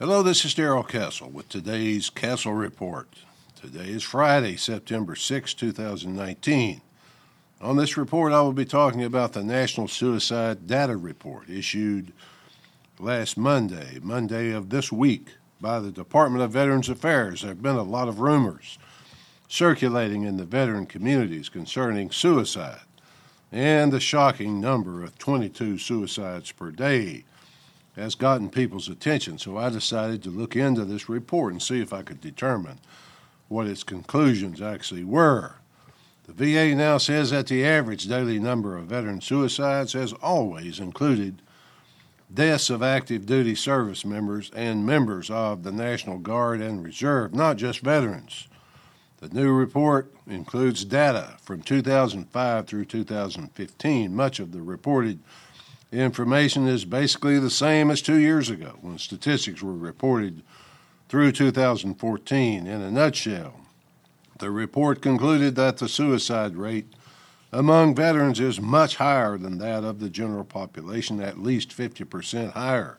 Hello, 0.00 0.22
this 0.22 0.44
is 0.44 0.54
Darrell 0.54 0.84
Castle 0.84 1.28
with 1.28 1.48
today's 1.48 2.08
Castle 2.08 2.52
Report. 2.52 3.08
Today 3.60 3.88
is 3.88 4.04
Friday, 4.04 4.54
September 4.54 5.16
6, 5.16 5.54
2019. 5.54 6.80
On 7.60 7.76
this 7.76 7.96
report, 7.96 8.32
I 8.32 8.40
will 8.42 8.52
be 8.52 8.64
talking 8.64 9.02
about 9.02 9.32
the 9.32 9.42
National 9.42 9.88
Suicide 9.88 10.68
Data 10.68 10.96
Report 10.96 11.50
issued 11.50 12.12
last 13.00 13.36
Monday, 13.36 13.98
Monday 14.00 14.52
of 14.52 14.70
this 14.70 14.92
week, 14.92 15.30
by 15.60 15.80
the 15.80 15.90
Department 15.90 16.44
of 16.44 16.52
Veterans 16.52 16.88
Affairs. 16.88 17.40
There 17.40 17.48
have 17.48 17.60
been 17.60 17.74
a 17.74 17.82
lot 17.82 18.06
of 18.06 18.20
rumors 18.20 18.78
circulating 19.48 20.22
in 20.22 20.36
the 20.36 20.44
veteran 20.44 20.86
communities 20.86 21.48
concerning 21.48 22.12
suicide 22.12 22.82
and 23.50 23.92
the 23.92 23.98
shocking 23.98 24.60
number 24.60 25.02
of 25.02 25.18
22 25.18 25.76
suicides 25.78 26.52
per 26.52 26.70
day 26.70 27.24
has 27.98 28.14
gotten 28.14 28.48
people's 28.48 28.88
attention. 28.88 29.38
So 29.38 29.56
I 29.56 29.68
decided 29.70 30.22
to 30.22 30.30
look 30.30 30.56
into 30.56 30.84
this 30.84 31.08
report 31.08 31.52
and 31.52 31.62
see 31.62 31.80
if 31.80 31.92
I 31.92 32.02
could 32.02 32.20
determine 32.20 32.78
what 33.48 33.66
its 33.66 33.82
conclusions 33.82 34.62
actually 34.62 35.04
were. 35.04 35.56
The 36.26 36.32
VA 36.32 36.74
now 36.74 36.98
says 36.98 37.30
that 37.30 37.46
the 37.46 37.64
average 37.64 38.06
daily 38.06 38.38
number 38.38 38.76
of 38.76 38.86
veteran 38.86 39.22
suicides 39.22 39.94
has 39.94 40.12
always 40.12 40.78
included 40.78 41.40
deaths 42.32 42.68
of 42.68 42.82
active 42.82 43.24
duty 43.24 43.54
service 43.54 44.04
members 44.04 44.50
and 44.54 44.84
members 44.84 45.30
of 45.30 45.62
the 45.62 45.72
National 45.72 46.18
Guard 46.18 46.60
and 46.60 46.84
Reserve, 46.84 47.34
not 47.34 47.56
just 47.56 47.80
veterans. 47.80 48.46
The 49.20 49.28
new 49.30 49.50
report 49.50 50.14
includes 50.26 50.84
data 50.84 51.38
from 51.40 51.62
2005 51.62 52.66
through 52.66 52.84
2015. 52.84 54.14
Much 54.14 54.38
of 54.38 54.52
the 54.52 54.60
reported 54.60 55.20
information 55.92 56.66
is 56.66 56.84
basically 56.84 57.38
the 57.38 57.50
same 57.50 57.90
as 57.90 58.02
two 58.02 58.18
years 58.18 58.50
ago 58.50 58.76
when 58.80 58.98
statistics 58.98 59.62
were 59.62 59.76
reported 59.76 60.42
through 61.08 61.32
2014. 61.32 62.66
In 62.66 62.80
a 62.80 62.90
nutshell, 62.90 63.60
the 64.38 64.50
report 64.50 65.00
concluded 65.02 65.54
that 65.56 65.78
the 65.78 65.88
suicide 65.88 66.56
rate 66.56 66.86
among 67.52 67.94
veterans 67.94 68.40
is 68.40 68.60
much 68.60 68.96
higher 68.96 69.38
than 69.38 69.58
that 69.58 69.82
of 69.82 70.00
the 70.00 70.10
general 70.10 70.44
population, 70.44 71.20
at 71.20 71.38
least 71.38 71.70
50% 71.70 72.52
higher. 72.52 72.98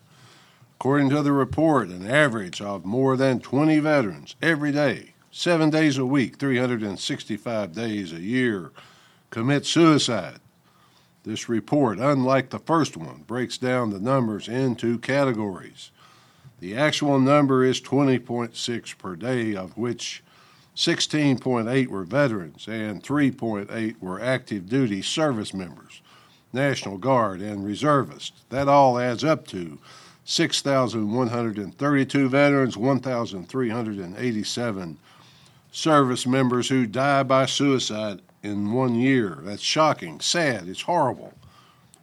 According 0.79 1.09
to 1.11 1.21
the 1.21 1.33
report, 1.33 1.89
an 1.89 2.09
average 2.09 2.61
of 2.61 2.85
more 2.85 3.15
than 3.15 3.39
20 3.39 3.79
veterans 3.79 4.35
every 4.41 4.71
day 4.71 5.13
seven 5.31 5.69
days 5.69 5.97
a 5.97 6.05
week, 6.05 6.37
365 6.37 7.73
days 7.73 8.11
a 8.11 8.19
year, 8.19 8.71
commit 9.29 9.65
suicide. 9.65 10.39
This 11.23 11.49
report, 11.49 11.99
unlike 11.99 12.49
the 12.49 12.59
first 12.59 12.95
one, 12.95 13.23
breaks 13.27 13.57
down 13.57 13.89
the 13.89 13.99
numbers 13.99 14.47
into 14.47 14.99
categories. 14.99 15.91
The 16.59 16.77
actual 16.77 17.19
number 17.19 17.63
is 17.63 17.81
20.6 17.81 18.97
per 18.97 19.15
day, 19.15 19.55
of 19.55 19.77
which 19.77 20.23
16.8 20.75 21.87
were 21.87 22.03
veterans 22.05 22.67
and 22.67 23.03
3.8 23.03 24.01
were 24.01 24.21
active 24.21 24.69
duty 24.69 25.01
service 25.01 25.53
members, 25.53 26.01
National 26.53 26.97
Guard, 26.97 27.41
and 27.41 27.65
reservists. 27.65 28.45
That 28.49 28.69
all 28.69 28.97
adds 28.97 29.25
up 29.25 29.45
to 29.47 29.77
6,132 30.23 32.29
veterans, 32.29 32.77
1,387 32.77 34.97
service 35.71 36.25
members 36.25 36.69
who 36.69 36.85
die 36.85 37.23
by 37.23 37.45
suicide 37.45 38.21
in 38.43 38.71
one 38.71 38.95
year. 38.95 39.39
That's 39.43 39.61
shocking, 39.61 40.19
sad, 40.19 40.67
it's 40.67 40.81
horrible. 40.81 41.33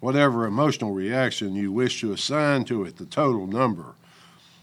Whatever 0.00 0.46
emotional 0.46 0.92
reaction 0.92 1.54
you 1.54 1.72
wish 1.72 2.00
to 2.00 2.12
assign 2.12 2.64
to 2.66 2.84
it, 2.84 2.96
the 2.96 3.06
total 3.06 3.46
number 3.46 3.94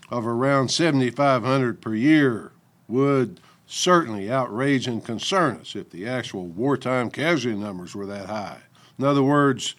of 0.10 0.28
around 0.28 0.70
7,500 0.70 1.82
per 1.82 1.96
year 1.96 2.52
would 2.88 3.40
certainly 3.66 4.32
outrage 4.32 4.88
and 4.88 5.04
concern 5.04 5.58
us 5.58 5.76
if 5.76 5.90
the 5.90 6.08
actual 6.08 6.46
wartime 6.46 7.10
casualty 7.10 7.58
numbers 7.58 7.96
were 7.96 8.06
that 8.06 8.28
high. 8.28 8.62
In 9.00 9.06
other 9.06 9.24
words, 9.24 9.76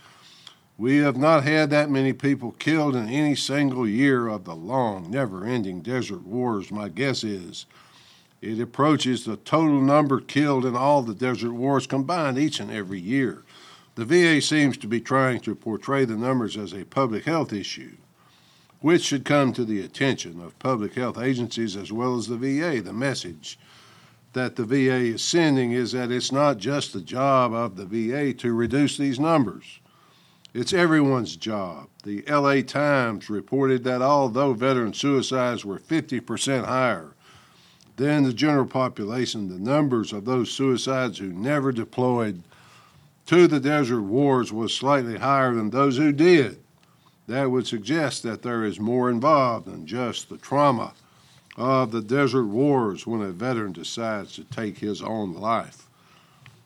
we 0.76 0.96
have 0.98 1.16
not 1.16 1.44
had 1.44 1.70
that 1.70 1.88
many 1.88 2.12
people 2.12 2.50
killed 2.52 2.96
in 2.96 3.08
any 3.08 3.36
single 3.36 3.88
year 3.88 4.26
of 4.26 4.44
the 4.44 4.56
long, 4.56 5.08
never 5.08 5.44
ending 5.44 5.82
desert 5.82 6.24
wars. 6.24 6.72
My 6.72 6.88
guess 6.88 7.22
is 7.22 7.66
it 8.44 8.60
approaches 8.60 9.24
the 9.24 9.36
total 9.38 9.80
number 9.80 10.20
killed 10.20 10.66
in 10.66 10.76
all 10.76 11.02
the 11.02 11.14
desert 11.14 11.52
wars 11.52 11.86
combined 11.86 12.36
each 12.38 12.60
and 12.60 12.70
every 12.70 13.00
year. 13.00 13.42
The 13.94 14.04
VA 14.04 14.40
seems 14.42 14.76
to 14.78 14.86
be 14.86 15.00
trying 15.00 15.40
to 15.40 15.54
portray 15.54 16.04
the 16.04 16.16
numbers 16.16 16.56
as 16.56 16.74
a 16.74 16.84
public 16.84 17.24
health 17.24 17.52
issue, 17.52 17.96
which 18.80 19.02
should 19.02 19.24
come 19.24 19.52
to 19.54 19.64
the 19.64 19.80
attention 19.80 20.40
of 20.40 20.58
public 20.58 20.94
health 20.94 21.18
agencies 21.18 21.74
as 21.74 21.90
well 21.90 22.16
as 22.16 22.26
the 22.26 22.36
VA. 22.36 22.82
The 22.82 22.92
message 22.92 23.58
that 24.34 24.56
the 24.56 24.64
VA 24.64 25.14
is 25.14 25.22
sending 25.22 25.72
is 25.72 25.92
that 25.92 26.10
it's 26.10 26.32
not 26.32 26.58
just 26.58 26.92
the 26.92 27.00
job 27.00 27.54
of 27.54 27.76
the 27.76 27.86
VA 27.86 28.34
to 28.34 28.52
reduce 28.52 28.98
these 28.98 29.18
numbers. 29.18 29.80
It's 30.52 30.72
everyone's 30.72 31.36
job. 31.36 31.88
The 32.02 32.22
LA 32.28 32.60
Times 32.60 33.30
reported 33.30 33.84
that 33.84 34.02
although 34.02 34.52
veteran 34.52 34.92
suicides 34.92 35.64
were 35.64 35.78
50% 35.78 36.66
higher 36.66 37.14
then 37.96 38.24
the 38.24 38.32
general 38.32 38.66
population, 38.66 39.48
the 39.48 39.58
numbers 39.58 40.12
of 40.12 40.24
those 40.24 40.50
suicides 40.50 41.18
who 41.18 41.28
never 41.28 41.70
deployed 41.70 42.42
to 43.26 43.46
the 43.46 43.60
desert 43.60 44.02
wars 44.02 44.52
was 44.52 44.74
slightly 44.74 45.16
higher 45.16 45.54
than 45.54 45.70
those 45.70 45.96
who 45.96 46.12
did. 46.12 46.58
That 47.26 47.50
would 47.50 47.66
suggest 47.66 48.22
that 48.24 48.42
there 48.42 48.64
is 48.64 48.78
more 48.78 49.08
involved 49.08 49.66
than 49.66 49.86
just 49.86 50.28
the 50.28 50.36
trauma 50.36 50.92
of 51.56 51.92
the 51.92 52.02
desert 52.02 52.46
wars 52.46 53.06
when 53.06 53.22
a 53.22 53.30
veteran 53.30 53.72
decides 53.72 54.34
to 54.34 54.44
take 54.44 54.78
his 54.78 55.00
own 55.00 55.34
life. 55.34 55.88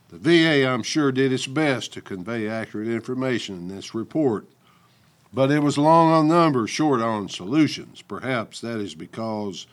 The 0.08 0.18
VA, 0.18 0.66
I'm 0.66 0.82
sure, 0.82 1.12
did 1.12 1.32
its 1.32 1.46
best 1.46 1.92
to 1.92 2.00
convey 2.00 2.48
accurate 2.48 2.88
information 2.88 3.56
in 3.56 3.68
this 3.68 3.94
report, 3.94 4.46
but 5.32 5.50
it 5.50 5.62
was 5.62 5.76
long 5.76 6.10
on 6.10 6.28
numbers, 6.28 6.70
short 6.70 7.02
on 7.02 7.28
solutions. 7.28 8.00
Perhaps 8.00 8.62
that 8.62 8.80
is 8.80 8.94
because 8.94 9.66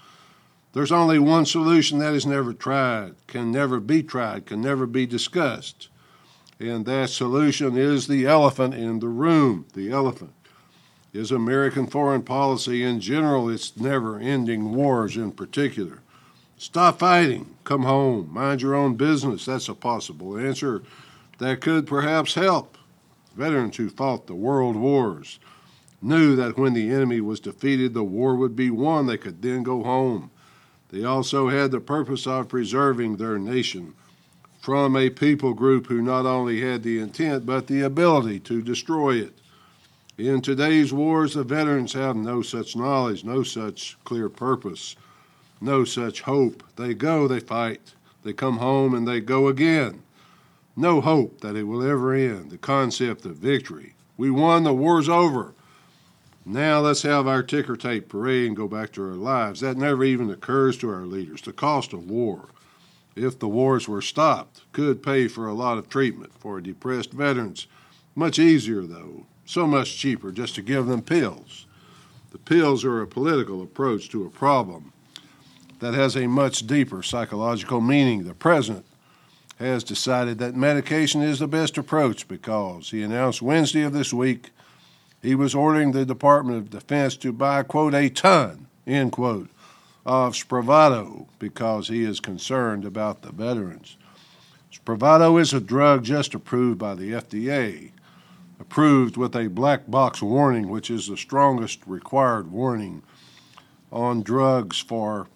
there's 0.76 0.92
only 0.92 1.18
one 1.18 1.46
solution 1.46 2.00
that 2.00 2.14
is 2.14 2.26
never 2.26 2.52
tried, 2.52 3.16
can 3.28 3.50
never 3.50 3.80
be 3.80 4.04
tried, 4.04 4.46
can 4.46 4.60
never 4.62 4.86
be 4.86 5.06
discussed. 5.06 5.88
And 6.60 6.86
that 6.86 7.10
solution 7.10 7.78
is 7.78 8.08
the 8.08 8.26
elephant 8.26 8.74
in 8.74 9.00
the 9.00 9.08
room. 9.08 9.68
The 9.74 9.90
elephant 9.90 10.34
is 11.14 11.32
American 11.32 11.88
foreign 11.88 12.24
policy 12.24 12.84
in 12.84 13.00
general, 13.00 13.50
it's 13.50 13.78
never 13.78 14.20
ending 14.20 14.74
wars 14.76 15.16
in 15.16 15.32
particular. 15.32 16.02
Stop 16.58 17.00
fighting, 17.00 17.56
come 17.64 17.84
home, 17.84 18.30
mind 18.34 18.62
your 18.62 18.76
own 18.76 18.96
business. 18.96 19.46
That's 19.46 19.70
a 19.70 19.74
possible 19.74 20.38
answer 20.38 20.84
that 21.38 21.62
could 21.62 21.88
perhaps 21.88 22.34
help. 22.34 22.78
Veterans 23.34 23.78
who 23.78 23.90
fought 23.90 24.28
the 24.28 24.36
world 24.36 24.76
wars 24.76 25.40
knew 26.02 26.36
that 26.36 26.58
when 26.58 26.74
the 26.74 26.92
enemy 26.92 27.22
was 27.22 27.40
defeated, 27.40 27.94
the 27.94 28.04
war 28.04 28.36
would 28.36 28.58
be 28.58 28.70
won. 28.70 29.08
They 29.08 29.18
could 29.18 29.42
then 29.42 29.64
go 29.64 29.82
home. 29.82 30.32
They 30.96 31.04
also 31.04 31.50
had 31.50 31.72
the 31.72 31.82
purpose 31.82 32.26
of 32.26 32.48
preserving 32.48 33.18
their 33.18 33.38
nation 33.38 33.96
from 34.62 34.96
a 34.96 35.10
people 35.10 35.54
group 35.54 35.88
who 35.88 36.02
not 36.02 36.26
only 36.26 36.62
had 36.62 36.84
the 36.84 37.00
intent 37.00 37.46
but 37.46 37.68
the 37.68 37.82
ability 37.82 38.40
to 38.40 38.62
destroy 38.62 39.16
it. 39.16 39.34
In 40.18 40.40
today's 40.40 40.94
wars, 40.94 41.34
the 41.34 41.44
veterans 41.44 41.92
have 41.92 42.16
no 42.16 42.42
such 42.42 42.78
knowledge, 42.78 43.26
no 43.26 43.44
such 43.44 43.98
clear 44.06 44.30
purpose, 44.30 44.96
no 45.60 45.84
such 45.84 46.22
hope. 46.22 46.64
They 46.78 46.94
go, 46.94 47.28
they 47.28 47.42
fight, 47.42 47.94
they 48.24 48.32
come 48.32 48.60
home, 48.60 48.94
and 48.94 49.06
they 49.06 49.20
go 49.20 49.50
again. 49.50 50.02
No 50.78 51.02
hope 51.02 51.42
that 51.42 51.58
it 51.58 51.64
will 51.64 51.84
ever 51.84 52.14
end. 52.14 52.52
The 52.52 52.58
concept 52.58 53.26
of 53.26 53.36
victory. 53.36 53.96
We 54.16 54.32
won, 54.32 54.64
the 54.64 54.74
war's 54.74 55.10
over. 55.10 55.56
Now 56.48 56.80
let's 56.80 57.02
have 57.02 57.26
our 57.28 57.42
ticker 57.42 57.76
tape 57.76 58.08
parade 58.08 58.46
and 58.48 58.56
go 58.56 58.68
back 58.68 58.92
to 58.94 59.04
our 59.04 59.16
lives. 59.16 59.62
That 59.62 59.78
never 59.78 60.04
even 60.04 60.30
occurs 60.30 60.78
to 60.78 60.90
our 60.92 61.06
leaders. 61.06 61.42
The 61.42 61.52
cost 61.52 61.92
of 61.92 62.08
war, 62.08 62.50
if 63.16 63.40
the 63.40 63.48
wars 63.48 63.88
were 63.88 64.02
stopped, 64.02 64.62
could 64.72 65.02
pay 65.02 65.28
for 65.28 65.48
a 65.48 65.56
lot 65.56 65.80
of 65.80 65.90
treatment 65.90 66.34
for 66.38 66.62
depressed 66.62 67.12
veterans. 67.14 67.66
Much 68.14 68.38
easier, 68.38 68.84
though, 68.84 69.26
so 69.46 69.66
much 69.66 69.98
cheaper 69.98 70.32
just 70.32 70.54
to 70.56 70.62
give 70.62 70.86
them 70.86 71.02
pills. 71.02 71.66
The 72.32 72.38
pills 72.38 72.86
are 72.86 73.02
a 73.02 73.08
political 73.08 73.64
approach 73.64 74.10
to 74.10 74.26
a 74.26 74.30
problem 74.30 74.94
that 75.80 75.96
has 75.96 76.16
a 76.16 76.28
much 76.28 76.68
deeper 76.68 77.02
psychological 77.02 77.82
meaning. 77.82 78.24
The 78.24 78.36
president 78.36 78.86
has 79.58 79.84
decided 79.84 80.38
that 80.38 80.56
medication 80.56 81.24
is 81.24 81.40
the 81.40 81.48
best 81.48 81.78
approach 81.78 82.28
because 82.28 82.92
he 82.92 83.02
announced 83.02 83.42
Wednesday 83.42 83.82
of 83.82 83.94
this 83.94 84.14
week 84.14 84.52
he 85.26 85.36
was 85.36 85.56
ordering 85.56 85.92
the 85.92 86.06
Department 86.06 86.58
of 86.58 86.70
Defense 86.70 87.18
to 87.18 87.34
buy, 87.34 87.64
quote, 87.64 87.94
a 87.94 88.10
ton, 88.10 88.68
end 88.86 89.12
quote, 89.12 89.50
of 90.06 90.34
Spravato 90.34 91.28
because 91.40 91.88
he 91.88 92.04
is 92.04 92.20
concerned 92.20 92.86
about 92.86 93.22
the 93.22 93.32
veterans. 93.32 93.98
Spravato 94.72 95.40
is 95.40 95.54
a 95.54 95.60
drug 95.60 96.04
just 96.04 96.36
approved 96.36 96.78
by 96.78 96.94
the 96.96 97.12
FDA, 97.12 97.92
approved 98.60 99.18
with 99.18 99.36
a 99.36 99.48
black 99.48 99.90
box 99.90 100.22
warning, 100.22 100.68
which 100.68 100.92
is 100.92 101.08
the 101.08 101.18
strongest 101.18 101.80
required 101.88 102.52
warning 102.52 103.02
on 103.92 104.22
drugs 104.22 104.80
for 104.80 105.28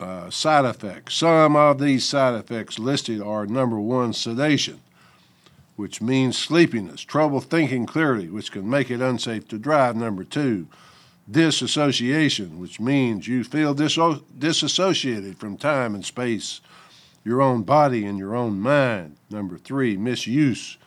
uh, 0.00 0.30
side 0.30 0.64
effects. 0.64 1.14
Some 1.14 1.56
of 1.56 1.78
these 1.80 2.04
side 2.04 2.34
effects 2.34 2.78
listed 2.78 3.20
are 3.20 3.46
number 3.46 3.78
one, 3.78 4.12
sedation, 4.12 4.80
which 5.78 6.02
means 6.02 6.36
sleepiness, 6.36 7.02
trouble 7.02 7.40
thinking 7.40 7.86
clearly, 7.86 8.28
which 8.28 8.50
can 8.50 8.68
make 8.68 8.90
it 8.90 9.00
unsafe 9.00 9.46
to 9.46 9.56
drive. 9.56 9.94
Number 9.94 10.24
two, 10.24 10.66
disassociation, 11.30 12.58
which 12.58 12.80
means 12.80 13.28
you 13.28 13.44
feel 13.44 13.76
diso- 13.76 14.24
disassociated 14.36 15.38
from 15.38 15.56
time 15.56 15.94
and 15.94 16.04
space, 16.04 16.60
your 17.24 17.40
own 17.40 17.62
body 17.62 18.04
and 18.04 18.18
your 18.18 18.34
own 18.34 18.58
mind. 18.58 19.18
Number 19.30 19.56
three, 19.56 19.96
misuse, 19.96 20.78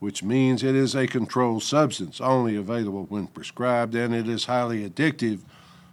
which 0.00 0.22
means 0.22 0.62
it 0.62 0.74
is 0.74 0.94
a 0.94 1.06
controlled 1.06 1.62
substance 1.62 2.20
only 2.20 2.56
available 2.56 3.06
when 3.08 3.28
prescribed 3.28 3.94
and 3.94 4.14
it 4.14 4.28
is 4.28 4.44
highly 4.44 4.86
addictive 4.86 5.40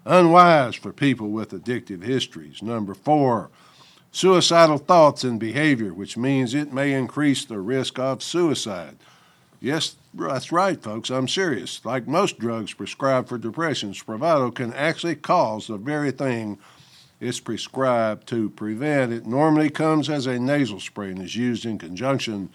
unwise 0.06 0.76
for 0.76 0.92
people 0.92 1.30
with 1.30 1.52
addictive 1.52 2.04
histories. 2.04 2.62
Number 2.62 2.94
four, 2.94 3.52
suicidal 4.14 4.78
thoughts 4.78 5.26
and 5.26 5.40
behavior, 5.40 5.94
which 5.94 6.16
means 6.16 6.54
it 6.54 6.72
may 6.72 6.94
increase 6.94 7.44
the 7.44 7.60
risk 7.60 8.00
of 8.00 8.24
suicide. 8.24 8.96
Yes, 9.60 9.96
that's 10.14 10.52
right, 10.52 10.82
folks. 10.82 11.10
I'm 11.10 11.28
serious. 11.28 11.84
Like 11.84 12.08
most 12.08 12.38
drugs 12.38 12.74
prescribed 12.74 13.28
for 13.28 13.38
depression, 13.38 13.94
Spravato 13.94 14.54
can 14.54 14.72
actually 14.74 15.16
cause 15.16 15.68
the 15.68 15.78
very 15.78 16.12
thing 16.12 16.60
it's 17.20 17.40
prescribed 17.40 18.28
to 18.28 18.50
prevent. 18.52 19.14
It 19.14 19.26
normally 19.26 19.70
comes 19.70 20.10
as 20.10 20.28
a 20.28 20.38
nasal 20.38 20.80
spray 20.80 21.10
and 21.10 21.22
is 21.22 21.36
used 21.36 21.66
in 21.66 21.80
conjunction 21.80 22.50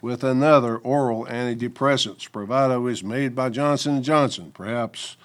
with 0.00 0.24
another 0.24 0.78
oral 0.78 1.26
antidepressant. 1.26 2.18
Spravato 2.18 2.90
is 2.90 3.04
made 3.04 3.34
by 3.34 3.50
Johnson 3.50 4.02
& 4.02 4.04
Johnson, 4.04 4.50
perhaps 4.52 5.16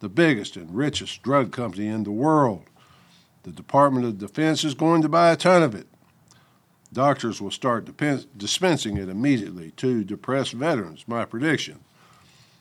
the 0.00 0.08
biggest 0.08 0.56
and 0.56 0.74
richest 0.74 1.22
drug 1.22 1.52
company 1.52 1.88
in 1.88 2.04
the 2.04 2.12
world. 2.12 2.62
The 3.48 3.54
Department 3.54 4.04
of 4.04 4.18
Defense 4.18 4.62
is 4.62 4.74
going 4.74 5.00
to 5.00 5.08
buy 5.08 5.32
a 5.32 5.36
ton 5.36 5.62
of 5.62 5.74
it. 5.74 5.86
Doctors 6.92 7.40
will 7.40 7.50
start 7.50 7.88
dispensing 8.36 8.98
it 8.98 9.08
immediately 9.08 9.70
to 9.78 10.04
depressed 10.04 10.52
veterans. 10.52 11.08
My 11.08 11.24
prediction 11.24 11.80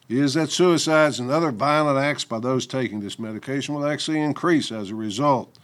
is 0.08 0.36
that 0.36 0.50
suicides 0.50 1.20
and 1.20 1.30
other 1.30 1.52
violent 1.52 2.00
acts 2.00 2.24
by 2.24 2.40
those 2.40 2.66
taking 2.66 3.02
this 3.02 3.20
medication 3.20 3.76
will 3.76 3.86
actually 3.86 4.22
increase 4.22 4.72
as 4.72 4.90
a 4.90 4.96
result. 4.96 5.58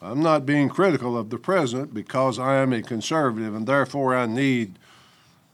I'm 0.00 0.22
not 0.22 0.46
being 0.46 0.68
critical 0.68 1.18
of 1.18 1.30
the 1.30 1.38
president 1.38 1.92
because 1.92 2.38
I 2.38 2.58
am 2.58 2.72
a 2.72 2.82
conservative 2.82 3.56
and 3.56 3.66
therefore 3.66 4.14
I 4.14 4.26
need 4.26 4.78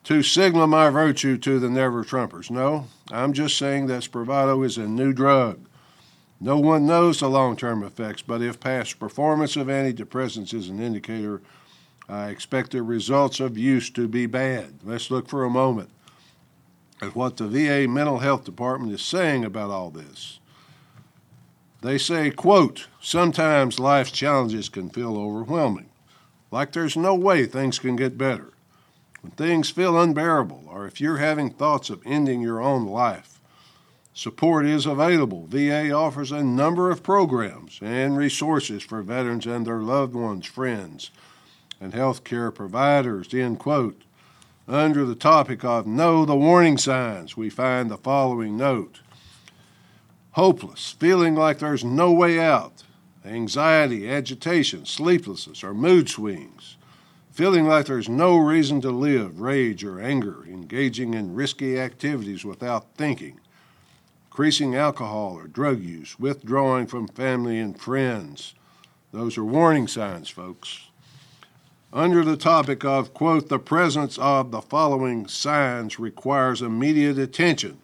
to 0.05 0.23
signal 0.23 0.67
my 0.67 0.91
virtue 0.91 1.39
to 1.39 1.59
the 1.59 1.71
never 1.71 2.05
Trumpers. 2.05 2.51
No, 2.51 2.89
I'm 3.11 3.33
just 3.33 3.57
saying 3.57 3.87
that 3.87 4.03
Spravato 4.03 4.67
is 4.67 4.77
a 4.77 4.87
new 4.87 5.15
drug. 5.15 5.61
No 6.41 6.59
one 6.59 6.87
knows 6.87 7.21
the 7.21 7.29
long 7.29 7.57
term 7.57 7.83
effects, 7.83 8.23
but 8.23 8.43
if 8.43 8.61
past 8.61 9.01
performance 9.01 9.57
of 9.57 9.67
antidepressants 9.67 10.55
is 10.55 10.69
an 10.69 10.81
indicator, 10.81 11.43
I 12.09 12.29
expect 12.29 12.71
the 12.71 12.83
results 12.83 13.41
of 13.41 13.59
use 13.59 13.91
to 13.91 14.07
be 14.09 14.27
bad. 14.27 14.79
Let's 14.85 15.11
look 15.11 15.29
for 15.29 15.45
a 15.45 15.51
moment 15.51 15.91
at 17.03 17.15
what 17.15 17.37
the 17.37 17.49
VA 17.49 17.89
mental 17.89 18.19
health 18.19 18.45
department 18.45 18.93
is 18.93 19.03
saying 19.03 19.45
about 19.45 19.71
all 19.71 19.91
this. 19.91 20.39
They 21.81 21.99
say, 21.99 22.31
quote, 22.31 22.89
sometimes 23.01 23.79
life's 23.79 24.11
challenges 24.11 24.69
can 24.69 24.91
feel 24.91 25.17
overwhelming, 25.17 25.91
like 26.51 26.73
there's 26.73 26.97
no 26.97 27.15
way 27.15 27.47
things 27.47 27.79
can 27.79 27.95
get 27.95 28.19
better. 28.19 28.53
When 29.21 29.33
things 29.33 29.71
feel 29.71 30.01
unbearable, 30.01 30.65
or 30.69 30.87
if 30.87 31.01
you're 31.01 31.19
having 31.19 31.51
thoughts 31.51 31.91
of 31.91 32.03
ending 32.05 32.41
your 32.41 32.61
own 32.61 32.87
life, 32.87 33.38
support 34.19 34.67
is 34.67 34.85
available. 34.85 35.47
VA 35.47 35.93
offers 35.93 36.33
a 36.33 36.43
number 36.43 36.91
of 36.91 37.05
programs 37.05 37.79
and 37.81 38.17
resources 38.17 38.83
for 38.83 39.01
veterans 39.01 39.47
and 39.47 39.65
their 39.65 39.79
loved 39.79 40.13
ones, 40.13 40.45
friends, 40.45 41.13
and 41.81 41.93
healthcare 41.93 42.53
providers. 42.53 43.33
End 43.33 43.61
quote. 43.61 44.03
Under 44.67 45.05
the 45.05 45.15
topic 45.15 45.65
of 45.65 45.87
Know 45.87 46.25
the 46.25 46.35
Warning 46.35 46.79
Signs, 46.79 47.37
we 47.37 47.49
find 47.49 47.89
the 47.89 47.97
following 47.97 48.57
note 48.57 49.01
Hopeless, 50.33 50.97
feeling 50.99 51.37
like 51.37 51.61
there's 51.61 51.85
no 51.85 52.13
way 52.13 52.41
out, 52.41 52.83
anxiety, 53.25 54.11
agitation, 54.11 54.85
sleeplessness, 54.85 55.63
or 55.63 55.73
mood 55.73 56.09
swings 56.09 56.77
feeling 57.31 57.69
like 57.69 57.87
there's 57.87 58.09
no 58.09 58.37
reason 58.37 58.81
to 58.81 58.91
live, 58.91 59.41
rage 59.41 59.85
or 59.85 60.01
anger, 60.01 60.45
engaging 60.49 61.15
in 61.15 61.33
risky 61.37 61.79
activities 61.79 62.45
without 62.45 62.85
thinking, 62.97 63.39
increasing 64.39 64.77
alcohol 64.77 65.33
or 65.33 65.49
drug 65.49 65.83
use, 65.83 66.17
withdrawing 66.21 66.87
from 66.87 67.09
family 67.09 67.59
and 67.59 67.77
friends. 67.77 68.55
Those 69.11 69.37
are 69.37 69.45
warning 69.45 69.89
signs, 69.89 70.29
folks. 70.29 70.91
Under 71.93 72.23
the 72.23 72.37
topic 72.37 72.85
of, 72.85 73.13
quote, 73.13 73.49
the 73.49 73.59
presence 73.59 74.17
of 74.17 74.53
the 74.53 74.63
following 74.63 75.27
signs 75.27 75.99
requires 75.99 76.63
immediate 76.63 77.19
attention, 77.19 77.79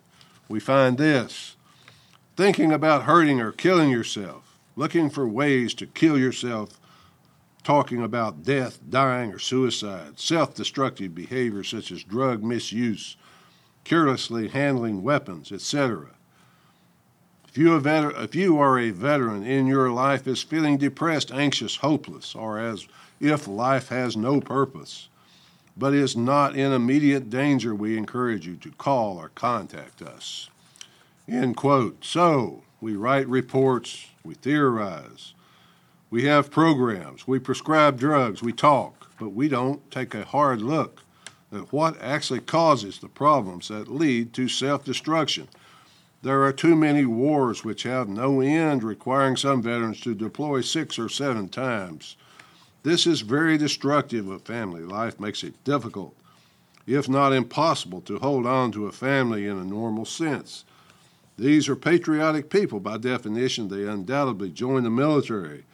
we 0.48 0.60
find 0.60 0.96
this 0.96 1.56
thinking 2.36 2.70
about 2.70 3.02
hurting 3.02 3.40
or 3.40 3.50
killing 3.50 3.90
yourself, 3.90 4.56
looking 4.76 5.10
for 5.10 5.26
ways 5.26 5.74
to 5.74 5.86
kill 5.86 6.16
yourself 6.16 6.78
talking 7.64 8.00
about 8.00 8.44
death, 8.44 8.78
dying, 8.88 9.32
or 9.32 9.40
suicide, 9.40 10.20
self 10.20 10.54
destructive 10.54 11.16
behavior 11.16 11.64
such 11.64 11.90
as 11.90 12.04
drug 12.04 12.44
misuse, 12.44 13.16
carelessly 13.82 14.46
handling 14.46 15.02
weapons, 15.02 15.50
etc. 15.50 16.10
If 17.54 17.58
you, 17.58 17.76
if 17.76 18.34
you 18.34 18.58
are 18.58 18.80
a 18.80 18.90
veteran 18.90 19.46
in 19.46 19.68
your 19.68 19.88
life 19.88 20.26
is 20.26 20.42
feeling 20.42 20.76
depressed, 20.76 21.30
anxious, 21.30 21.76
hopeless, 21.76 22.34
or 22.34 22.58
as 22.58 22.88
if 23.20 23.46
life 23.46 23.90
has 23.90 24.16
no 24.16 24.40
purpose, 24.40 25.08
but 25.76 25.94
is 25.94 26.16
not 26.16 26.56
in 26.56 26.72
immediate 26.72 27.30
danger, 27.30 27.72
we 27.72 27.96
encourage 27.96 28.44
you 28.44 28.56
to 28.56 28.72
call 28.72 29.18
or 29.18 29.28
contact 29.28 30.02
us. 30.02 30.50
End 31.28 31.56
quote. 31.56 32.04
So, 32.04 32.64
we 32.80 32.96
write 32.96 33.28
reports, 33.28 34.08
we 34.24 34.34
theorize, 34.34 35.32
we 36.10 36.24
have 36.24 36.50
programs, 36.50 37.28
we 37.28 37.38
prescribe 37.38 38.00
drugs, 38.00 38.42
we 38.42 38.52
talk, 38.52 39.12
but 39.20 39.28
we 39.28 39.48
don't 39.48 39.88
take 39.92 40.12
a 40.12 40.24
hard 40.24 40.60
look 40.60 41.02
at 41.52 41.72
what 41.72 42.02
actually 42.02 42.40
causes 42.40 42.98
the 42.98 43.06
problems 43.06 43.68
that 43.68 43.86
lead 43.86 44.32
to 44.32 44.48
self 44.48 44.84
destruction. 44.84 45.46
There 46.24 46.42
are 46.42 46.54
too 46.54 46.74
many 46.74 47.04
wars 47.04 47.64
which 47.64 47.82
have 47.82 48.08
no 48.08 48.40
end, 48.40 48.82
requiring 48.82 49.36
some 49.36 49.60
veterans 49.60 50.00
to 50.00 50.14
deploy 50.14 50.62
six 50.62 50.98
or 50.98 51.10
seven 51.10 51.50
times. 51.50 52.16
This 52.82 53.06
is 53.06 53.20
very 53.20 53.58
destructive 53.58 54.26
of 54.28 54.40
family 54.40 54.80
life, 54.80 55.20
makes 55.20 55.44
it 55.44 55.62
difficult, 55.64 56.16
if 56.86 57.10
not 57.10 57.34
impossible, 57.34 58.00
to 58.00 58.18
hold 58.20 58.46
on 58.46 58.72
to 58.72 58.86
a 58.86 58.92
family 58.92 59.46
in 59.46 59.58
a 59.58 59.66
normal 59.66 60.06
sense. 60.06 60.64
These 61.36 61.68
are 61.68 61.76
patriotic 61.76 62.48
people 62.48 62.80
by 62.80 62.96
definition. 62.96 63.68
They 63.68 63.86
undoubtedly 63.86 64.48
join 64.48 64.84
the 64.84 64.90
military 64.90 65.64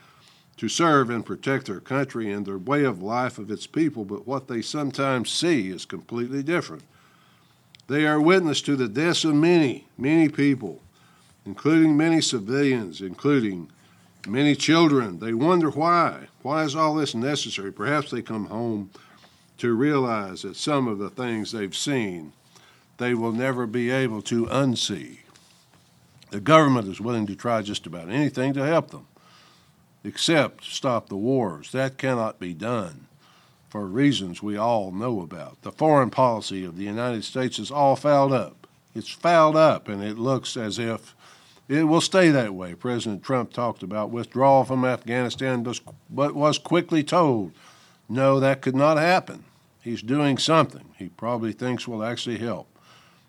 to 0.57 0.69
serve 0.69 1.11
and 1.11 1.25
protect 1.25 1.67
their 1.67 1.79
country 1.79 2.33
and 2.33 2.45
their 2.45 2.59
way 2.59 2.83
of 2.83 3.01
life 3.01 3.39
of 3.39 3.53
its 3.53 3.69
people, 3.69 4.05
but 4.05 4.27
what 4.27 4.49
they 4.49 4.63
sometimes 4.63 5.31
see 5.31 5.71
is 5.71 5.85
completely 5.85 6.43
different. 6.43 6.83
They 7.91 8.07
are 8.07 8.21
witness 8.21 8.63
to 8.63 8.77
the 8.77 8.87
deaths 8.87 9.25
of 9.25 9.35
many, 9.35 9.89
many 9.99 10.29
people, 10.29 10.81
including 11.45 11.97
many 11.97 12.21
civilians, 12.21 13.01
including 13.01 13.69
many 14.29 14.55
children. 14.55 15.19
They 15.19 15.35
wonder 15.35 15.71
why. 15.71 16.29
Why 16.43 16.63
is 16.63 16.77
all 16.77 16.95
this 16.95 17.17
necessary? 17.17 17.73
Perhaps 17.73 18.13
they 18.13 18.23
come 18.23 18.47
home 18.47 18.91
to 19.59 19.75
realize 19.75 20.43
that 20.43 20.55
some 20.55 20.87
of 20.87 20.99
the 20.99 21.11
things 21.11 21.51
they've 21.51 21.77
seen 21.77 22.33
they 22.99 23.13
will 23.13 23.33
never 23.33 23.67
be 23.67 23.91
able 23.91 24.23
to 24.23 24.47
unsee. 24.47 25.19
The 26.31 26.39
government 26.39 26.87
is 26.87 27.01
willing 27.01 27.27
to 27.27 27.35
try 27.35 27.61
just 27.61 27.87
about 27.87 28.09
anything 28.09 28.53
to 28.55 28.65
help 28.65 28.93
them 28.93 29.09
except 30.05 30.63
stop 30.63 31.09
the 31.09 31.17
wars. 31.17 31.73
That 31.73 31.99
cannot 31.99 32.39
be 32.39 32.55
done 32.55 33.09
for 33.71 33.87
reasons 33.87 34.43
we 34.43 34.57
all 34.57 34.91
know 34.91 35.23
about. 35.23 35.63
The 35.63 35.71
foreign 35.71 36.11
policy 36.11 36.65
of 36.65 36.77
the 36.77 36.85
United 36.85 37.25
States 37.25 37.59
is 37.59 37.71
all 37.71 37.95
fouled 37.95 38.33
up. 38.33 38.67
It's 38.95 39.09
fouled 39.09 39.57
up, 39.57 39.89
and 39.89 40.03
it 40.03 40.19
looks 40.19 40.57
as 40.57 40.79
if 40.79 41.15
it 41.69 41.85
will 41.85 42.01
stay 42.01 42.31
that 42.31 42.53
way. 42.53 42.75
President 42.75 43.23
Trump 43.23 43.53
talked 43.53 43.85
about 43.85 44.11
withdrawal 44.11 44.65
from 44.65 44.85
Afghanistan, 44.85 45.65
but 46.11 46.35
was 46.35 46.59
quickly 46.59 47.05
told, 47.05 47.53
no, 48.09 48.41
that 48.41 48.61
could 48.61 48.75
not 48.75 48.97
happen. 48.97 49.45
He's 49.81 50.03
doing 50.03 50.37
something 50.37 50.87
he 50.99 51.09
probably 51.09 51.53
thinks 51.53 51.87
will 51.87 52.03
actually 52.03 52.39
help. 52.39 52.67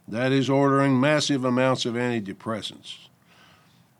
That 0.07 0.31
is 0.31 0.49
ordering 0.49 0.99
massive 0.99 1.45
amounts 1.45 1.85
of 1.85 1.93
antidepressants. 1.93 3.07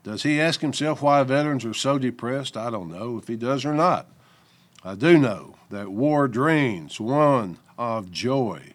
Does 0.03 0.23
he 0.23 0.41
ask 0.41 0.61
himself 0.61 1.03
why 1.03 1.21
veterans 1.21 1.63
are 1.63 1.75
so 1.75 1.99
depressed? 1.99 2.57
I 2.57 2.71
don't 2.71 2.91
know 2.91 3.19
if 3.19 3.27
he 3.27 3.35
does 3.35 3.63
or 3.63 3.75
not. 3.75 4.07
I 4.83 4.95
do 4.95 5.17
know 5.17 5.55
that 5.69 5.89
war 5.89 6.27
drains 6.27 6.99
one 6.99 7.59
of 7.77 8.11
joy, 8.11 8.73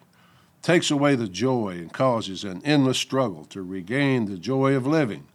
takes 0.63 0.89
away 0.91 1.17
the 1.17 1.27
joy, 1.27 1.79
and 1.79 1.93
causes 1.93 2.45
an 2.45 2.63
endless 2.65 2.99
struggle 2.99 3.45
to 3.47 3.63
regain 3.63 4.27
the 4.27 4.39
joy 4.39 4.75
of 4.75 4.87
living. 4.87 5.27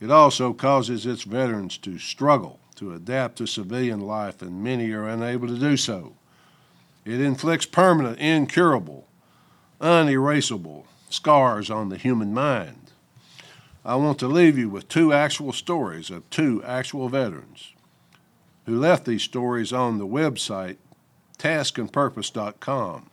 It 0.00 0.10
also 0.10 0.54
causes 0.54 1.04
its 1.04 1.24
veterans 1.24 1.76
to 1.78 1.98
struggle 1.98 2.60
to 2.76 2.94
adapt 2.94 3.36
to 3.38 3.46
civilian 3.46 4.00
life, 4.00 4.40
and 4.40 4.64
many 4.64 4.90
are 4.92 5.06
unable 5.06 5.48
to 5.48 5.58
do 5.58 5.76
so. 5.76 6.14
It 7.04 7.20
inflicts 7.20 7.66
permanent, 7.66 8.18
incurable, 8.18 9.06
unerasable 9.80 10.86
scars 11.10 11.70
on 11.70 11.90
the 11.90 11.98
human 11.98 12.32
mind. 12.32 12.90
I 13.84 13.96
want 13.96 14.18
to 14.20 14.28
leave 14.28 14.56
you 14.56 14.70
with 14.70 14.88
two 14.88 15.12
actual 15.12 15.52
stories 15.52 16.08
of 16.08 16.28
two 16.30 16.64
actual 16.64 17.10
veterans 17.10 17.73
who 18.66 18.78
left 18.78 19.04
these 19.04 19.22
stories 19.22 19.72
on 19.72 19.98
the 19.98 20.06
website 20.06 20.76
taskandpurpose.com. 21.38 23.10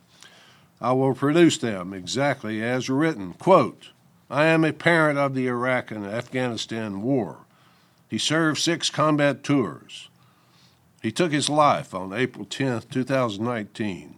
I 0.79 0.91
will 0.93 1.13
produce 1.13 1.57
them 1.57 1.93
exactly 1.93 2.63
as 2.63 2.89
written. 2.89 3.33
Quote, 3.33 3.89
I 4.29 4.45
am 4.45 4.63
a 4.63 4.73
parent 4.73 5.19
of 5.19 5.35
the 5.35 5.47
Iraq 5.47 5.91
and 5.91 6.05
Afghanistan 6.05 7.01
war. 7.01 7.39
He 8.07 8.17
served 8.17 8.59
six 8.59 8.89
combat 8.89 9.43
tours. 9.43 10.09
He 11.01 11.11
took 11.11 11.31
his 11.31 11.49
life 11.49 11.93
on 11.93 12.13
April 12.13 12.45
10, 12.45 12.83
2019. 12.89 14.15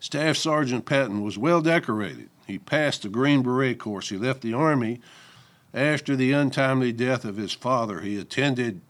Staff 0.00 0.36
Sergeant 0.36 0.84
Patton 0.84 1.22
was 1.22 1.38
well 1.38 1.60
decorated. 1.60 2.28
He 2.46 2.58
passed 2.58 3.02
the 3.02 3.08
Green 3.08 3.42
Beret 3.42 3.78
course. 3.78 4.08
He 4.08 4.18
left 4.18 4.42
the 4.42 4.52
Army 4.52 5.00
after 5.72 6.16
the 6.16 6.32
untimely 6.32 6.92
death 6.92 7.24
of 7.24 7.36
his 7.36 7.52
father. 7.52 8.00
He 8.00 8.18
attended 8.18 8.80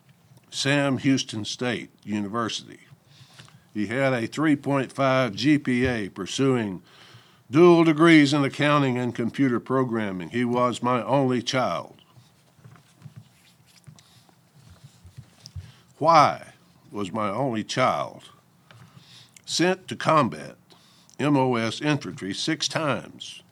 Sam 0.52 0.98
Houston 0.98 1.46
State 1.46 1.90
University. 2.04 2.80
He 3.72 3.86
had 3.86 4.12
a 4.12 4.28
3.5 4.28 4.92
GPA 4.92 6.12
pursuing 6.12 6.82
dual 7.50 7.84
degrees 7.84 8.34
in 8.34 8.44
accounting 8.44 8.98
and 8.98 9.14
computer 9.14 9.58
programming. 9.58 10.28
He 10.28 10.44
was 10.44 10.82
my 10.82 11.02
only 11.02 11.40
child. 11.42 11.96
Why 15.96 16.52
was 16.90 17.10
my 17.10 17.30
only 17.30 17.64
child 17.64 18.24
sent 19.46 19.88
to 19.88 19.96
combat 19.96 20.56
MOS 21.18 21.80
infantry 21.80 22.34
six 22.34 22.68
times? 22.68 23.42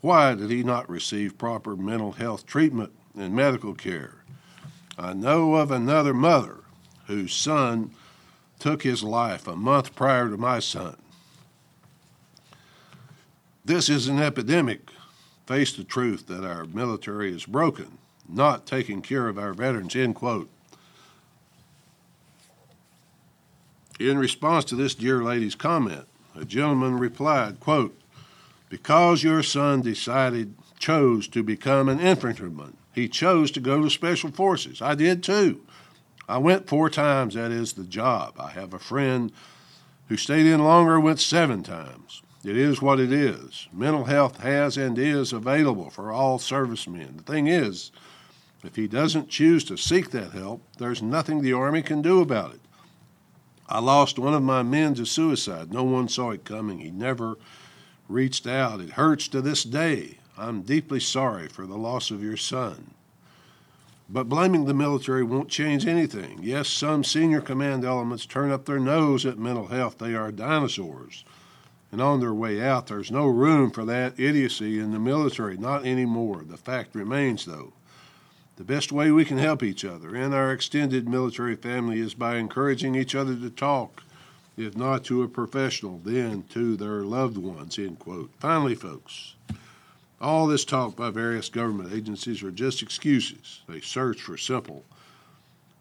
Why 0.00 0.34
did 0.34 0.50
he 0.50 0.64
not 0.64 0.90
receive 0.90 1.38
proper 1.38 1.76
mental 1.76 2.12
health 2.12 2.44
treatment 2.44 2.92
and 3.16 3.36
medical 3.36 3.74
care? 3.74 4.19
I 4.98 5.12
know 5.12 5.54
of 5.54 5.70
another 5.70 6.14
mother 6.14 6.58
whose 7.06 7.32
son 7.32 7.92
took 8.58 8.82
his 8.82 9.02
life 9.02 9.46
a 9.46 9.56
month 9.56 9.94
prior 9.94 10.28
to 10.28 10.36
my 10.36 10.58
son. 10.58 10.96
This 13.64 13.88
is 13.88 14.08
an 14.08 14.20
epidemic. 14.20 14.90
Face 15.46 15.72
the 15.72 15.84
truth 15.84 16.26
that 16.28 16.44
our 16.44 16.64
military 16.64 17.32
is 17.34 17.44
broken, 17.44 17.98
not 18.28 18.66
taking 18.66 19.02
care 19.02 19.28
of 19.28 19.38
our 19.38 19.52
veterans. 19.52 19.96
End 19.96 20.14
quote. 20.14 20.48
In 23.98 24.18
response 24.18 24.64
to 24.66 24.76
this 24.76 24.94
dear 24.94 25.22
lady's 25.22 25.54
comment, 25.54 26.06
a 26.34 26.44
gentleman 26.44 26.98
replied, 26.98 27.60
quote, 27.60 28.00
because 28.68 29.22
your 29.22 29.42
son 29.42 29.82
decided, 29.82 30.54
chose 30.78 31.28
to 31.28 31.42
become 31.42 31.88
an 31.88 32.00
infantryman. 32.00 32.76
He 32.92 33.08
chose 33.08 33.50
to 33.52 33.60
go 33.60 33.82
to 33.82 33.90
special 33.90 34.30
forces. 34.30 34.82
I 34.82 34.94
did 34.94 35.22
too. 35.22 35.62
I 36.28 36.38
went 36.38 36.68
four 36.68 36.90
times, 36.90 37.34
that 37.34 37.50
is 37.50 37.72
the 37.72 37.84
job. 37.84 38.34
I 38.38 38.50
have 38.50 38.72
a 38.72 38.78
friend 38.78 39.32
who 40.08 40.16
stayed 40.16 40.46
in 40.46 40.62
longer, 40.62 40.98
went 41.00 41.20
seven 41.20 41.62
times. 41.62 42.22
It 42.44 42.56
is 42.56 42.80
what 42.80 43.00
it 43.00 43.12
is. 43.12 43.68
Mental 43.72 44.04
health 44.04 44.38
has 44.38 44.76
and 44.76 44.98
is 44.98 45.32
available 45.32 45.90
for 45.90 46.10
all 46.10 46.38
servicemen. 46.38 47.18
The 47.18 47.22
thing 47.22 47.48
is, 47.48 47.92
if 48.62 48.76
he 48.76 48.86
doesn't 48.86 49.28
choose 49.28 49.64
to 49.64 49.76
seek 49.76 50.10
that 50.10 50.32
help, 50.32 50.62
there's 50.78 51.02
nothing 51.02 51.42
the 51.42 51.52
Army 51.52 51.82
can 51.82 52.00
do 52.00 52.20
about 52.20 52.54
it. 52.54 52.60
I 53.68 53.80
lost 53.80 54.18
one 54.18 54.34
of 54.34 54.42
my 54.42 54.62
men 54.62 54.94
to 54.94 55.04
suicide. 55.04 55.72
No 55.72 55.82
one 55.82 56.08
saw 56.08 56.30
it 56.30 56.44
coming. 56.44 56.78
He 56.78 56.90
never 56.90 57.36
reached 58.08 58.46
out. 58.46 58.80
It 58.80 58.90
hurts 58.90 59.28
to 59.28 59.40
this 59.40 59.62
day. 59.62 60.18
I'm 60.40 60.62
deeply 60.62 61.00
sorry 61.00 61.48
for 61.48 61.66
the 61.66 61.76
loss 61.76 62.10
of 62.10 62.22
your 62.22 62.38
son. 62.38 62.94
But 64.08 64.28
blaming 64.28 64.64
the 64.64 64.72
military 64.72 65.22
won't 65.22 65.50
change 65.50 65.86
anything. 65.86 66.40
Yes, 66.42 66.68
some 66.68 67.04
senior 67.04 67.42
command 67.42 67.84
elements 67.84 68.24
turn 68.24 68.50
up 68.50 68.64
their 68.64 68.80
nose 68.80 69.26
at 69.26 69.38
mental 69.38 69.66
health. 69.66 69.98
They 69.98 70.14
are 70.14 70.32
dinosaurs. 70.32 71.24
And 71.92 72.00
on 72.00 72.20
their 72.20 72.32
way 72.32 72.62
out, 72.62 72.86
there's 72.86 73.10
no 73.10 73.26
room 73.26 73.70
for 73.70 73.84
that 73.84 74.18
idiocy 74.18 74.78
in 74.78 74.92
the 74.92 74.98
military, 74.98 75.58
not 75.58 75.84
anymore. 75.84 76.42
The 76.46 76.56
fact 76.56 76.94
remains, 76.94 77.44
though. 77.44 77.74
The 78.56 78.64
best 78.64 78.92
way 78.92 79.10
we 79.10 79.26
can 79.26 79.38
help 79.38 79.62
each 79.62 79.84
other 79.84 80.14
and 80.14 80.34
our 80.34 80.52
extended 80.52 81.08
military 81.08 81.56
family 81.56 81.98
is 81.98 82.14
by 82.14 82.36
encouraging 82.36 82.94
each 82.94 83.14
other 83.14 83.36
to 83.36 83.50
talk, 83.50 84.02
if 84.56 84.76
not 84.76 85.04
to 85.04 85.22
a 85.22 85.28
professional, 85.28 86.00
then 86.02 86.44
to 86.50 86.76
their 86.76 87.02
loved 87.02 87.36
ones. 87.36 87.78
End 87.78 87.98
quote. 87.98 88.30
Finally, 88.38 88.74
folks, 88.74 89.34
all 90.20 90.46
this 90.46 90.64
talk 90.64 90.96
by 90.96 91.10
various 91.10 91.48
government 91.48 91.92
agencies 91.92 92.42
are 92.42 92.50
just 92.50 92.82
excuses. 92.82 93.62
They 93.68 93.80
search 93.80 94.20
for 94.20 94.36
simple, 94.36 94.84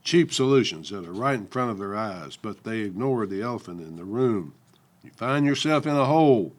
cheap 0.03 0.33
solutions 0.33 0.89
that 0.89 1.05
are 1.05 1.13
right 1.13 1.37
in 1.37 1.47
front 1.47 1.71
of 1.71 1.77
their 1.77 1.95
eyes, 1.95 2.37
but 2.37 2.63
they 2.63 2.79
ignore 2.79 3.25
the 3.25 3.41
elephant 3.41 3.81
in 3.81 3.97
the 3.97 4.05
room. 4.05 4.53
You 5.03 5.11
find 5.11 5.45
yourself 5.45 5.85
in 5.85 5.95
a 5.95 6.05
hole. 6.05 6.53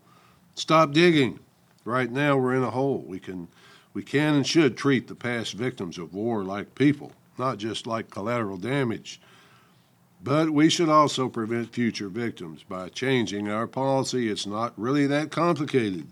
Stop 0.55 0.93
digging. 0.93 1.41
Right 1.85 2.11
now 2.11 2.37
we're 2.37 2.55
in 2.55 2.63
a 2.63 2.71
hole. 2.71 3.03
We 3.07 3.19
can 3.19 3.49
we 3.93 4.03
can 4.03 4.35
and 4.35 4.47
should 4.47 4.77
treat 4.77 5.09
the 5.09 5.15
past 5.15 5.55
victims 5.55 5.99
of 5.99 6.15
war 6.15 6.45
like 6.45 6.75
people, 6.75 7.13
not 7.39 7.59
just 7.59 7.87
like 7.87 8.11
collateral 8.11 8.57
damage. 8.57 9.21
But 10.23 10.51
we 10.51 10.69
should 10.69 10.91
also 10.91 11.29
prevent 11.29 11.73
future 11.73 12.09
victims 12.09 12.63
by 12.63 12.91
changing 12.91 13.49
our 13.49 13.67
policy. 13.67 14.29
It's 14.29 14.47
not 14.47 14.75
really 14.77 15.07
that 15.07 15.31
complicated. 15.31 16.07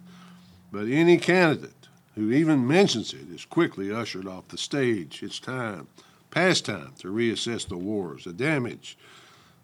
But 0.70 0.88
any 0.88 1.18
candidate 1.18 1.88
who 2.14 2.30
even 2.32 2.66
mentions 2.66 3.12
it 3.12 3.30
is 3.30 3.44
quickly 3.44 3.92
ushered 3.92 4.26
off 4.26 4.48
the 4.48 4.58
stage. 4.58 5.22
It's 5.22 5.38
time, 5.38 5.87
past 6.30 6.66
time, 6.66 6.94
to 6.98 7.08
reassess 7.08 7.66
the 7.66 7.76
wars, 7.76 8.25
the 8.25 8.32
damage 8.32 8.98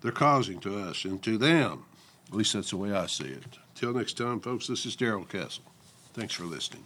they're 0.00 0.12
causing 0.12 0.60
to 0.60 0.78
us 0.78 1.04
and 1.04 1.22
to 1.22 1.38
them. 1.38 1.84
At 2.28 2.34
least 2.34 2.52
that's 2.52 2.70
the 2.70 2.76
way 2.76 2.92
I 2.92 3.06
see 3.06 3.24
it. 3.24 3.58
Till 3.74 3.92
next 3.92 4.16
time, 4.16 4.40
folks, 4.40 4.66
this 4.66 4.86
is 4.86 4.96
Darrell 4.96 5.24
Castle. 5.24 5.64
Thanks 6.14 6.34
for 6.34 6.44
listening. 6.44 6.84